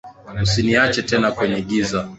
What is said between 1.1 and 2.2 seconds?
kwenye giza.